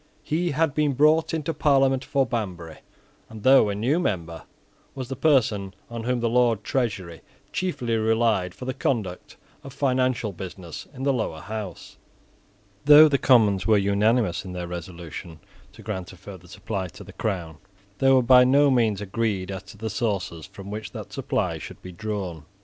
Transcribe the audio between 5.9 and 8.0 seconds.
on whom the Lord Treasurer chiefly